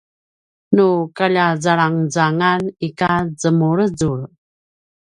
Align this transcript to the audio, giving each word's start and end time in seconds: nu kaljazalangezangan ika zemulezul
nu 0.75 0.87
kaljazalangezangan 1.17 2.61
ika 2.91 3.11
zemulezul 3.41 4.21